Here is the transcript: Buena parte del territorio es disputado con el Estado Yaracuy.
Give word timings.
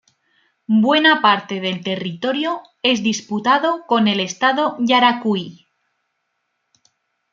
Buena 0.83 1.21
parte 1.21 1.59
del 1.61 1.83
territorio 1.83 2.63
es 2.81 3.03
disputado 3.03 3.85
con 3.85 4.07
el 4.07 4.19
Estado 4.19 4.75
Yaracuy. 4.79 5.67